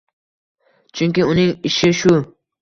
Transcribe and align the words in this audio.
Chunki 1.01 1.27
uning 1.33 1.53
ishi 1.71 1.93
shu 2.01 2.17